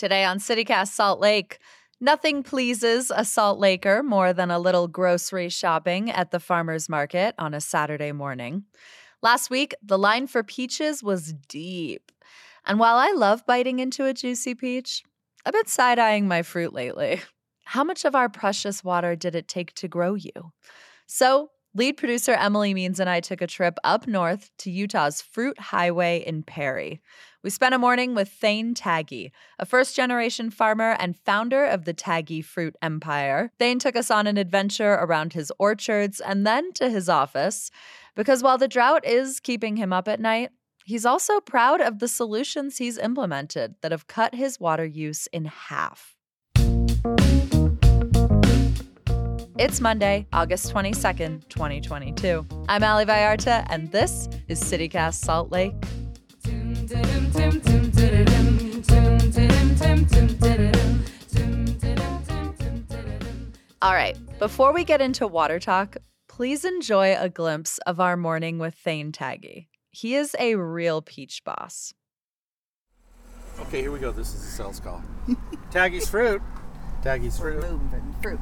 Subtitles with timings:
[0.00, 1.58] Today on CityCast Salt Lake,
[2.00, 7.34] nothing pleases a Salt Laker more than a little grocery shopping at the farmer's market
[7.36, 8.64] on a Saturday morning.
[9.20, 12.12] Last week, the line for peaches was deep.
[12.64, 15.04] And while I love biting into a juicy peach,
[15.44, 17.20] I've been side eyeing my fruit lately.
[17.64, 20.32] How much of our precious water did it take to grow you?
[21.04, 25.58] So, lead producer Emily Means and I took a trip up north to Utah's Fruit
[25.58, 27.00] Highway in Perry.
[27.44, 31.94] We spent a morning with Thayne Tagge, a first generation farmer and founder of the
[31.94, 33.52] Tagge Fruit Empire.
[33.58, 37.70] Thayne took us on an adventure around his orchards and then to his office,
[38.16, 40.50] because while the drought is keeping him up at night,
[40.84, 45.44] he's also proud of the solutions he's implemented that have cut his water use in
[45.44, 46.16] half.
[49.60, 52.46] It's Monday, August 22nd, 2022.
[52.70, 55.74] I'm Ali Vallarta, and this is CityCast Salt Lake.
[63.82, 68.58] All right, before we get into water talk, please enjoy a glimpse of our morning
[68.58, 69.66] with Thayne Tagge.
[69.90, 71.92] He is a real peach boss.
[73.60, 74.10] Okay, here we go.
[74.10, 75.04] This is the sales call.
[75.70, 76.40] Tagge's fruit.
[77.02, 77.60] Tagge's fruit.
[77.60, 78.40] moving fruit.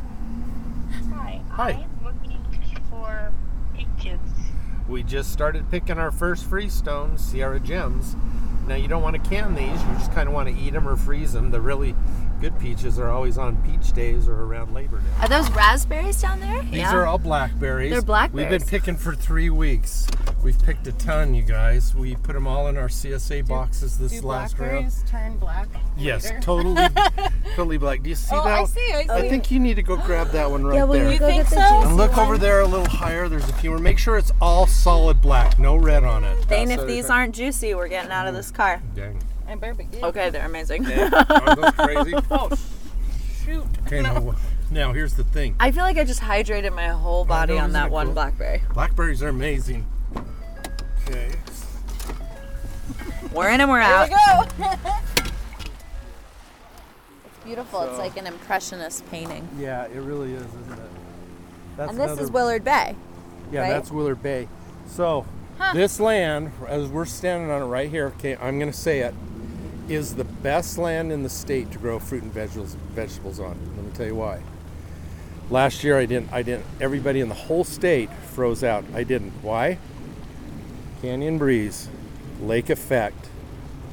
[1.15, 1.41] Hi.
[1.51, 1.71] Hi.
[1.71, 2.45] I'm looking
[2.91, 3.33] for
[3.75, 4.21] peaches.
[4.89, 8.17] We just started picking our first freestone Sierra Gems.
[8.67, 9.83] Now you don't want to can these.
[9.83, 11.51] You just kind of want to eat them or freeze them.
[11.51, 11.95] The really
[12.41, 15.05] good peaches are always on peach days or around Labor Day.
[15.21, 16.63] Are those raspberries down there?
[16.63, 17.91] These are all blackberries.
[17.93, 18.51] They're blackberries.
[18.51, 20.07] We've been picking for three weeks.
[20.43, 21.95] We've picked a ton, you guys.
[21.95, 24.71] We put them all in our CSA boxes this Do last round.
[24.71, 25.69] blackberries turn black?
[25.97, 26.41] Yes, later?
[26.41, 26.75] totally,
[27.59, 28.03] totally black.
[28.03, 28.61] Do you see Oh, that?
[28.61, 29.11] I see, I see.
[29.11, 31.13] I think you need to go grab that one right Yeah, will there.
[31.13, 31.83] you go think get the so?
[31.83, 32.27] And look one?
[32.27, 33.29] over there a little higher.
[33.29, 33.81] There's a few more.
[33.81, 36.49] Make sure it's all solid black, no red on it.
[36.49, 38.81] Dane, That's if these aren't juicy, we're getting out of this car.
[38.95, 39.21] Dang.
[39.49, 40.05] I better be good.
[40.05, 40.85] Okay, they're amazing.
[40.85, 41.13] Dang.
[41.31, 42.15] Aren't those crazy?
[42.15, 42.57] Oh, oh
[43.45, 43.65] shoot.
[43.87, 44.35] Okay, now,
[44.71, 45.57] now here's the thing.
[45.59, 48.07] I feel like I just hydrated my whole oh, body know, on isn't that one
[48.09, 48.15] cool?
[48.15, 48.63] blackberry.
[48.75, 49.87] Blackberries are amazing.
[51.09, 51.33] Okay.
[53.33, 54.09] We're in and we're out.
[54.09, 54.59] Here out.
[54.59, 54.71] we go.
[57.49, 57.81] Beautiful.
[57.85, 59.49] It's like an impressionist painting.
[59.59, 60.91] Yeah, it really is, isn't it?
[61.79, 62.95] That's And this is Willard Bay.
[63.51, 63.71] Yeah, right?
[63.71, 64.49] that's Willard Bay.
[64.87, 65.25] So,
[65.73, 69.15] this land, as we're standing on it right here, okay, I'm going to say it,
[69.89, 73.59] is the best land in the state to grow fruit and vegetables vegetables on.
[73.77, 74.43] Let me tell you why.
[75.49, 78.85] Last year I didn't I didn't everybody in the whole state froze out.
[78.93, 79.33] I didn't.
[79.41, 79.79] Why?
[81.01, 81.89] Canyon breeze,
[82.43, 83.31] lake effect,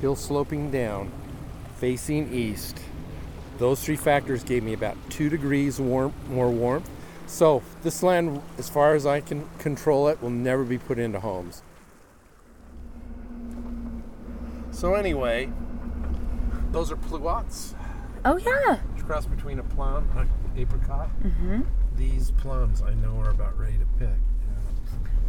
[0.01, 1.09] hill sloping down,
[1.77, 2.81] facing east.
[3.57, 6.89] Those three factors gave me about two degrees warm, more warmth.
[7.27, 11.19] So this land, as far as I can control it, will never be put into
[11.19, 11.63] homes.
[14.71, 15.49] So anyway,
[16.71, 17.73] those are pluots.
[18.25, 18.79] Oh yeah.
[19.05, 21.09] Cross between a plum and an apricot.
[21.21, 21.61] Mm-hmm.
[21.95, 24.17] These plums I know are about ready to pick.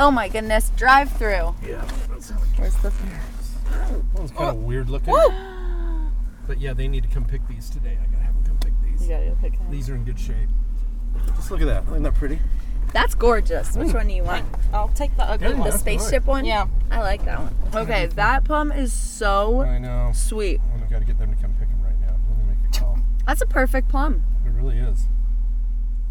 [0.01, 0.71] Oh my goodness.
[0.77, 1.55] Drive through.
[1.65, 2.91] Yeah, that's Where's the
[3.71, 5.15] That one's kind of weird looking.
[6.47, 7.99] But yeah, they need to come pick these today.
[8.01, 9.03] I gotta have them come pick these.
[9.03, 10.49] You gotta pick These are in good shape.
[11.35, 11.85] Just look at that.
[11.85, 12.39] Isn't that pretty?
[12.93, 13.77] That's gorgeous.
[13.77, 13.95] Which mm.
[13.95, 14.47] one do you want?
[14.73, 15.65] I'll take the ugly Yeah, one.
[15.65, 16.45] The that's spaceship one?
[16.45, 16.67] Yeah.
[16.91, 17.53] I like that one.
[17.53, 17.77] Mm-hmm.
[17.79, 19.69] Okay, that plum is so sweet.
[19.69, 20.13] I know.
[20.15, 20.61] sweet.
[20.75, 22.15] I gotta get them to come pick them right now.
[22.29, 22.99] Let me make a call.
[23.27, 24.23] That's a perfect plum.
[24.47, 25.07] It really is.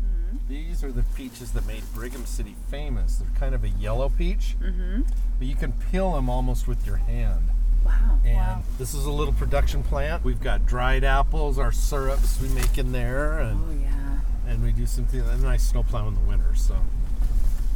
[0.03, 0.37] Mm-hmm.
[0.49, 3.15] These are the peaches that made Brigham City famous.
[3.17, 5.03] They're kind of a yellow peach, mm-hmm.
[5.39, 7.51] but you can peel them almost with your hand.
[7.85, 8.19] Wow.
[8.25, 10.23] And this is a little production plant.
[10.23, 14.51] We've got dried apples, our syrups we make in there, and Oh yeah.
[14.51, 15.19] and we do something.
[15.19, 16.75] And then I snowplow in the winter, so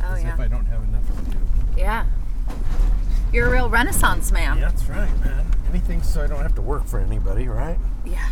[0.04, 0.34] Oh yeah.
[0.34, 1.38] if I don't have enough to do.
[1.78, 2.06] Yeah.
[3.32, 4.58] You're a real renaissance man.
[4.58, 5.46] Yeah, that's right, man.
[5.70, 7.78] Anything so I don't have to work for anybody, right?
[8.04, 8.28] Yeah.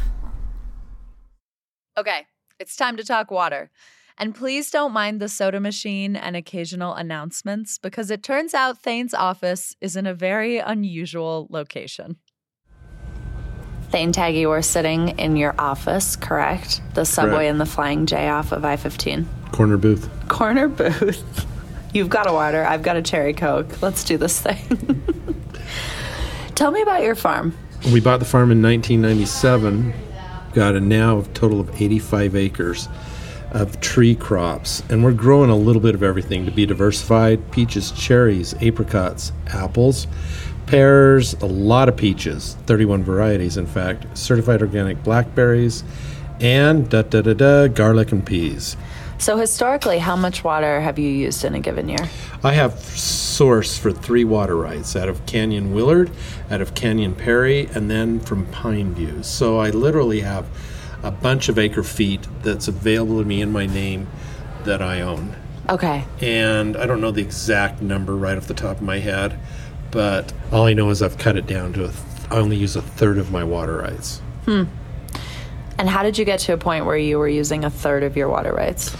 [1.97, 2.25] Okay,
[2.59, 3.69] it's time to talk water.
[4.19, 9.13] And please don't mind the soda machine and occasional announcements because it turns out Thayne's
[9.13, 12.17] office is in a very unusual location.
[13.91, 16.81] Thayne Tagge, we're sitting in your office, correct?
[16.95, 17.51] The subway Correct.
[17.51, 19.27] and the Flying J off of I 15.
[19.51, 20.09] Corner booth.
[20.27, 21.45] Corner booth.
[21.93, 23.81] You've got a water, I've got a cherry Coke.
[23.81, 25.03] Let's do this thing.
[26.55, 27.55] Tell me about your farm.
[27.93, 29.93] We bought the farm in 1997.
[30.53, 32.89] Got a now total of 85 acres
[33.51, 37.91] of tree crops, and we're growing a little bit of everything to be diversified: peaches,
[37.91, 40.07] cherries, apricots, apples,
[40.65, 45.83] pears, a lot of peaches, 31 varieties, in fact, certified organic blackberries,
[46.39, 48.77] and da da da da garlic and peas.
[49.19, 52.07] So, historically, how much water have you used in a given year?
[52.43, 56.11] I have source for three water rights out of Canyon Willard,
[56.51, 59.23] out of Canyon Perry, and then from Pine View.
[59.23, 60.45] So I literally have
[61.03, 64.07] a bunch of acre feet that's available to me in my name
[64.63, 65.35] that I own.
[65.69, 66.05] Okay.
[66.21, 69.37] And I don't know the exact number right off the top of my head,
[69.91, 72.75] but all I know is I've cut it down to a th- I only use
[72.75, 74.19] a third of my water rights.
[74.45, 74.63] Hmm.
[75.77, 78.17] And how did you get to a point where you were using a third of
[78.17, 78.95] your water rights?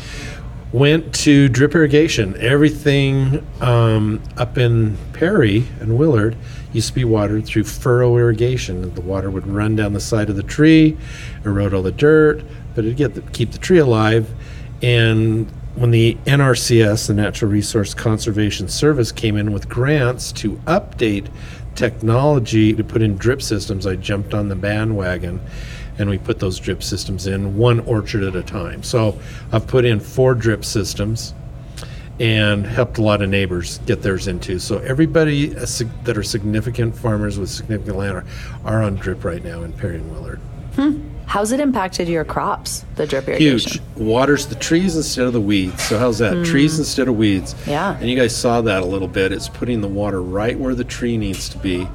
[0.71, 2.35] Went to drip irrigation.
[2.37, 6.35] Everything um, up in Perry and Willard
[6.73, 8.93] used to be watered through furrow irrigation.
[8.93, 10.97] The water would run down the side of the tree,
[11.45, 12.43] erode all the dirt,
[12.75, 14.29] but it'd get the, keep the tree alive.
[14.81, 21.29] And when the NRCS, the Natural Resource Conservation Service, came in with grants to update
[21.75, 25.39] technology to put in drip systems, I jumped on the bandwagon
[25.97, 28.83] and we put those drip systems in one orchard at a time.
[28.83, 29.19] So
[29.51, 31.33] I've put in four drip systems
[32.19, 34.59] and helped a lot of neighbors get theirs into.
[34.59, 38.25] So everybody that are significant farmers with significant land are,
[38.65, 40.39] are on drip right now in Perry and Willard.
[40.75, 41.01] Hmm.
[41.25, 43.71] How's it impacted your crops, the drip irrigation?
[43.71, 43.81] Huge.
[43.97, 45.83] Waters the trees instead of the weeds.
[45.83, 46.45] So how's that?
[46.45, 46.81] Trees hmm.
[46.81, 47.53] instead of weeds.
[47.67, 47.97] Yeah.
[47.97, 49.31] And you guys saw that a little bit.
[49.31, 51.87] It's putting the water right where the tree needs to be.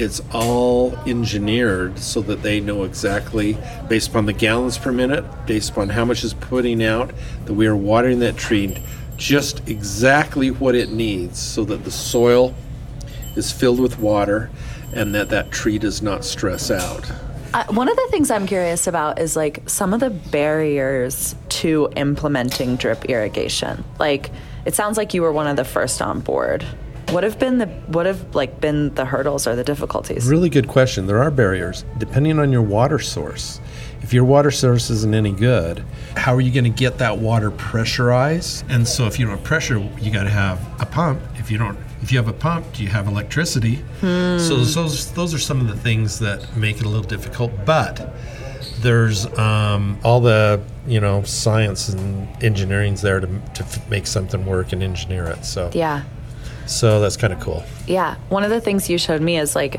[0.00, 5.72] It's all engineered so that they know exactly, based upon the gallons per minute, based
[5.72, 7.12] upon how much is putting out,
[7.44, 8.82] that we are watering that tree
[9.18, 12.54] just exactly what it needs so that the soil
[13.36, 14.50] is filled with water
[14.94, 17.12] and that that tree does not stress out.
[17.52, 21.90] Uh, one of the things I'm curious about is like some of the barriers to
[21.94, 23.84] implementing drip irrigation.
[23.98, 24.30] Like,
[24.64, 26.64] it sounds like you were one of the first on board.
[27.12, 30.28] What have been the what have like been the hurdles or the difficulties?
[30.28, 31.06] Really good question.
[31.06, 33.60] There are barriers depending on your water source.
[34.00, 35.84] If your water source isn't any good,
[36.16, 38.64] how are you going to get that water pressurized?
[38.70, 41.20] And so, if you don't have pressure, you got to have a pump.
[41.36, 43.82] If you don't, if you have a pump, do you have electricity?
[44.00, 44.06] So
[44.64, 47.50] those those are some of the things that make it a little difficult.
[47.66, 48.14] But
[48.82, 54.46] there's um, all the you know science and engineering's there to to f- make something
[54.46, 55.44] work and engineer it.
[55.44, 56.02] So Yeah.
[56.70, 57.62] So that's kind of cool.
[57.86, 58.16] Yeah.
[58.28, 59.76] One of the things you showed me is like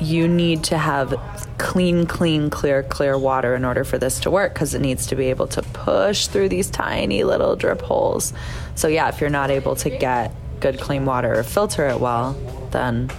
[0.00, 1.14] you need to have
[1.58, 5.16] clean, clean, clear, clear water in order for this to work because it needs to
[5.16, 8.32] be able to push through these tiny little drip holes.
[8.74, 12.32] So, yeah, if you're not able to get good, clean water or filter it well,
[12.72, 13.10] then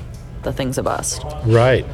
[0.44, 1.24] the thing's a bust.
[1.46, 1.86] Right.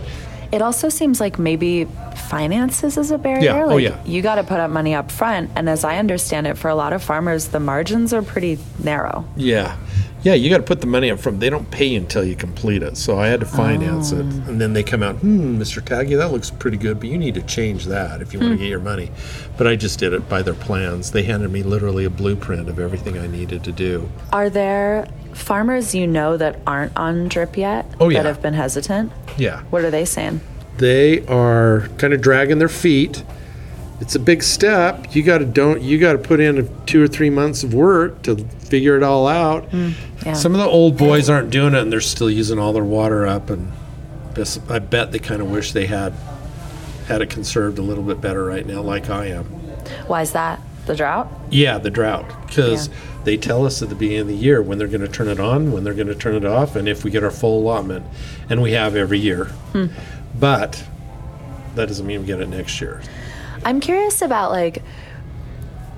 [0.52, 1.86] It also seems like maybe
[2.28, 3.44] finances is a barrier.
[3.44, 3.66] Yeah.
[3.66, 4.04] Oh, yeah.
[4.06, 5.52] you got to put up money up front.
[5.56, 9.26] And as I understand it, for a lot of farmers, the margins are pretty narrow.
[9.36, 9.78] Yeah.
[10.24, 11.40] Yeah, you got to put the money up front.
[11.40, 12.96] They don't pay until you complete it.
[12.96, 14.20] So I had to finance it.
[14.20, 15.82] And then they come out, hmm, Mr.
[15.82, 18.58] Tagge, that looks pretty good, but you need to change that if you want to
[18.58, 19.10] get your money.
[19.58, 21.10] But I just did it by their plans.
[21.12, 24.12] They handed me literally a blueprint of everything I needed to do.
[24.32, 28.22] Are there farmers you know that aren't on drip yet Oh, yeah.
[28.22, 29.12] that have been hesitant?
[29.38, 29.62] Yeah.
[29.72, 30.40] What are they saying?
[30.78, 33.24] They are kind of dragging their feet.
[34.01, 35.15] It's a big step.
[35.15, 38.24] You got to don't you got to put in two or three months of work
[38.24, 39.65] to figure it all out.
[39.69, 39.92] Hmm.
[40.25, 40.33] yeah.
[40.33, 43.27] Some of the old boys aren't doing it, and they're still using all their water
[43.27, 43.50] up.
[43.51, 43.71] And
[44.69, 46.13] I bet they kind of wish they had
[47.07, 49.45] had it conserved a little bit better right now, like I am.
[50.07, 50.59] Why is that?
[50.88, 51.31] The drought?
[51.51, 52.94] Yeah, the drought, because Yeah.
[53.24, 55.39] they tell us at the beginning of the year when they're going to turn it
[55.39, 58.06] on, when they're going to turn it off, and if we get our full allotment,
[58.50, 59.45] and we have every year.
[59.74, 59.88] Hmm.
[60.39, 60.83] But
[61.75, 63.01] that doesn't mean we get it next year.
[63.63, 64.82] I'm curious about like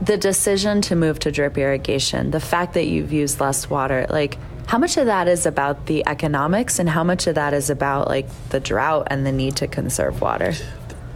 [0.02, 4.38] the decision to move to drip irrigation, the fact that you've used less water, like
[4.68, 8.08] how much of that is about the economics and how much of that is about
[8.08, 10.54] like the drought and the need to conserve water?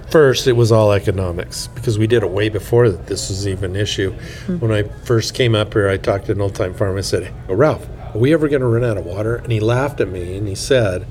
[0.09, 3.71] First, it was all economics because we did it way before that this was even
[3.71, 4.13] an issue.
[4.13, 4.59] Mm-hmm.
[4.59, 6.97] When I first came up here, I talked to an old time farmer.
[6.97, 9.35] I said, oh, Ralph, are we ever going to run out of water?
[9.35, 11.05] And he laughed at me and he said,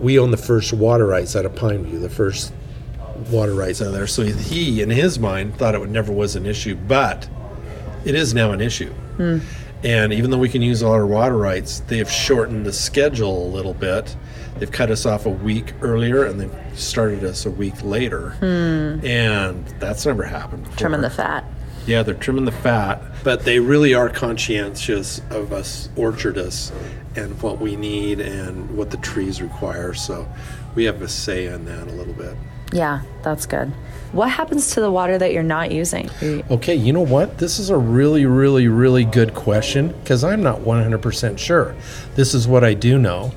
[0.00, 2.52] We own the first water rights out of Pineview, the first
[3.30, 4.06] water rights out of there.
[4.06, 7.28] So he, in his mind, thought it would never was an issue, but
[8.04, 8.92] it is now an issue.
[9.16, 9.38] Hmm.
[9.84, 13.46] And even though we can use all our water rights, they have shortened the schedule
[13.46, 14.16] a little bit.
[14.58, 18.30] They've cut us off a week earlier and they've started us a week later.
[18.40, 19.06] Hmm.
[19.06, 20.78] And that's never happened before.
[20.78, 21.44] Trimming the fat.
[21.86, 26.70] Yeah, they're trimming the fat, but they really are conscientious of us orchardists
[27.16, 29.94] and what we need and what the trees require.
[29.94, 30.28] So
[30.74, 32.36] we have a say in that a little bit.
[32.72, 33.72] Yeah, that's good.
[34.12, 36.10] What happens to the water that you're not using?
[36.50, 37.38] Okay, you know what?
[37.38, 41.74] This is a really, really, really good question because I'm not 100% sure.
[42.14, 43.32] This is what I do know.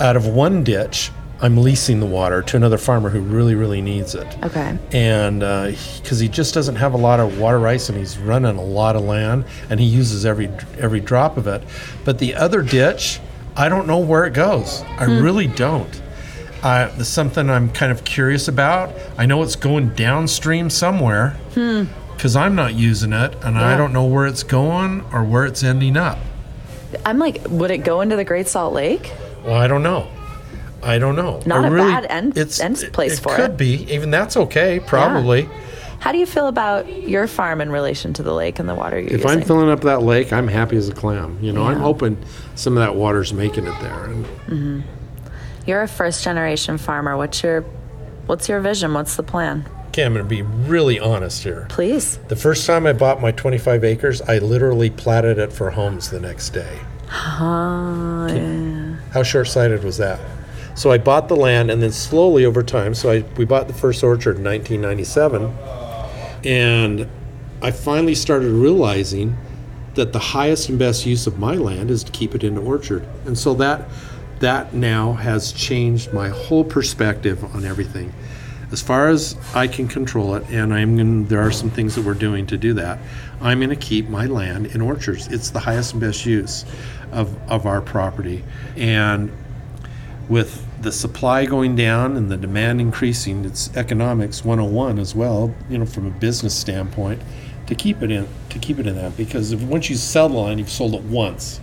[0.00, 1.10] Out of one ditch,
[1.40, 4.26] I'm leasing the water to another farmer who really, really needs it.
[4.44, 4.78] Okay.
[4.92, 5.72] And uh,
[6.02, 8.96] because he just doesn't have a lot of water rights and he's running a lot
[8.96, 10.48] of land and he uses every
[10.78, 11.62] every drop of it.
[12.04, 13.20] But the other ditch,
[13.56, 14.82] I don't know where it goes.
[14.98, 15.22] I hmm.
[15.22, 16.02] really don't.
[16.62, 18.92] Uh, there's something I'm kind of curious about.
[19.16, 23.76] I know it's going downstream somewhere because I'm not using it and I Yeah.
[23.76, 26.18] don't know where it's going or where it's ending up.
[27.06, 29.12] I'm like, would it go into the Great Salt Lake?
[29.44, 30.08] Well, I don't know.
[30.82, 31.40] I don't know.
[31.46, 33.56] Not I a bad end- end place for it for could it.
[33.56, 33.92] be.
[33.92, 35.48] Even that's okay, probably.
[36.00, 38.96] How do you feel about your farm in relation to the lake and the water
[38.98, 39.30] you're If using?
[39.30, 41.36] I'm filling up that lake, I'm happy as a clam.
[41.40, 42.16] You know, I'm hoping
[42.54, 44.04] some of that water's making it there.
[44.04, 44.84] And
[45.68, 47.14] You're a first generation farmer.
[47.14, 47.60] What's your
[48.24, 48.94] what's your vision?
[48.94, 49.68] What's the plan?
[49.88, 51.66] okay, I'm going to be really honest here.
[51.68, 52.16] Please.
[52.28, 56.20] The first time I bought my 25 acres, I literally platted it for homes the
[56.20, 56.78] next day.
[57.10, 58.96] Uh, yeah.
[59.12, 60.18] How short-sighted was that?
[60.74, 62.94] So I bought the land, and then slowly over time.
[62.94, 65.52] So I we bought the first orchard in 1997,
[66.44, 67.06] and
[67.60, 69.36] I finally started realizing
[69.96, 73.06] that the highest and best use of my land is to keep it into orchard,
[73.26, 73.86] and so that
[74.40, 78.12] that now has changed my whole perspective on everything.
[78.70, 82.04] As far as I can control it, and I'm going there are some things that
[82.04, 82.98] we're doing to do that.
[83.40, 85.28] I'm going to keep my land in orchards.
[85.28, 86.64] It's the highest and best use
[87.12, 88.44] of, of our property.
[88.76, 89.32] And
[90.28, 95.78] with the supply going down and the demand increasing, it's economics 101 as well, you
[95.78, 97.22] know, from a business standpoint,
[97.66, 100.36] to keep it in to keep it in that because if, once you sell the
[100.36, 101.60] land, you've sold it once.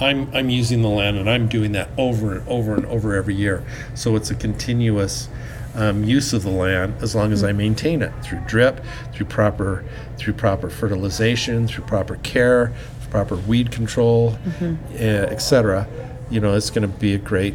[0.00, 3.34] I'm I'm using the land and I'm doing that over and over and over every
[3.34, 3.64] year.
[3.94, 5.28] So it's a continuous
[5.74, 9.84] um, use of the land as long as I maintain it through drip, through proper
[10.16, 12.72] through proper fertilization, through proper care,
[13.10, 15.86] proper weed control, uh, etc.
[16.30, 17.54] You know, it's going to be a great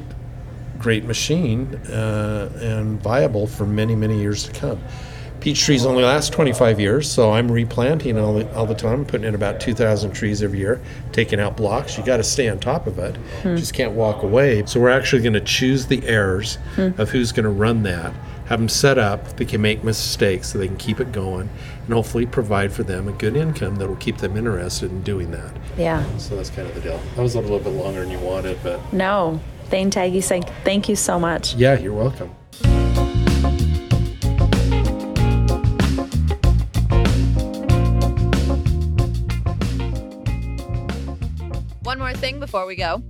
[0.77, 4.81] great machine uh, and viable for many many years to come.
[5.45, 9.27] Peach trees only last 25 years, so I'm replanting all the, all the time, putting
[9.27, 11.99] in about 2,000 trees every year, taking out blocks.
[11.99, 13.15] You got to stay on top of it.
[13.43, 13.55] You hmm.
[13.55, 14.65] just can't walk away.
[14.65, 16.99] So we're actually going to choose the heirs hmm.
[16.99, 18.11] of who's going to run that,
[18.47, 21.47] have them set up, they can make mistakes so they can keep it going,
[21.83, 25.29] and hopefully provide for them a good income that will keep them interested in doing
[25.29, 25.55] that.
[25.77, 26.03] Yeah.
[26.17, 26.99] So that's kind of the deal.
[27.15, 29.39] That was a little bit longer than you wanted, but No.
[29.65, 31.53] Thayne Tagge saying thank you so much.
[31.53, 32.35] yeah, you're welcome.
[42.25, 43.03] Thing before we go.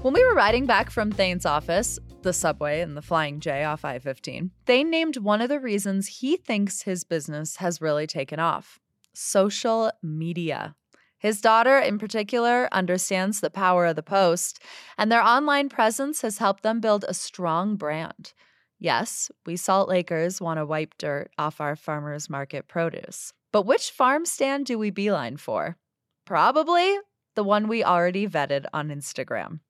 [0.00, 3.84] When we were riding back from Thayne's office, the subway and the Flying J off
[3.84, 8.40] I 15, Thayne named one of the reasons he thinks his business has really taken
[8.40, 8.80] off
[9.12, 10.76] social media.
[11.18, 14.62] His daughter, in particular, understands the power of the post,
[14.96, 18.32] and their online presence has helped them build a strong brand.
[18.78, 23.34] Yes, we Salt Lakers want to wipe dirt off our farmers market produce.
[23.52, 25.76] But which farm stand do we beeline for?
[26.24, 26.96] Probably
[27.34, 29.60] the one we already vetted on Instagram.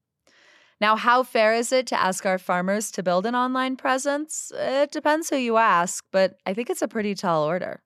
[0.81, 4.53] Now, how fair is it to ask our farmers to build an online presence?
[4.55, 7.83] It depends who you ask, but I think it's a pretty tall order.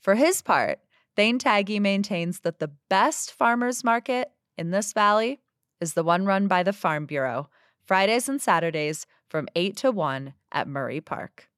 [0.00, 0.78] For his part,
[1.16, 5.40] Thayne Tagge maintains that the best farmers market in this valley
[5.80, 7.50] is the one run by the Farm Bureau,
[7.84, 11.48] Fridays and Saturdays from 8 to 1 at Murray Park.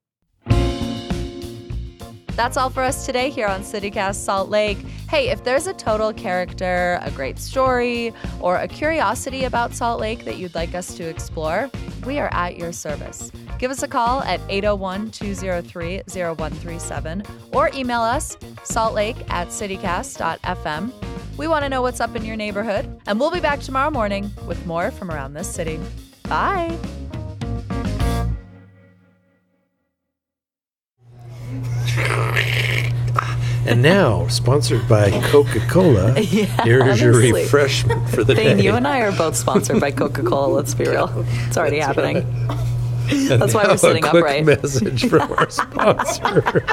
[2.40, 4.78] That's all for us today here on CityCast Salt Lake.
[5.10, 10.24] Hey, if there's a total character, a great story, or a curiosity about Salt Lake
[10.24, 11.70] that you'd like us to explore,
[12.06, 13.30] we are at your service.
[13.58, 20.92] Give us a call at 801 203 0137 or email us saltlake at citycast.fm.
[21.36, 24.30] We want to know what's up in your neighborhood, and we'll be back tomorrow morning
[24.46, 25.78] with more from around this city.
[26.22, 26.78] Bye.
[33.70, 37.32] And now, sponsored by Coca Cola, yeah, here is your honestly.
[37.44, 38.64] refreshment for the Thayne, day.
[38.64, 41.08] you and I are both sponsored by Coca Cola, let's be real.
[41.46, 42.16] It's already happening.
[43.12, 44.44] And That's why we're now a sitting quick upright.
[44.44, 46.64] message from our sponsor.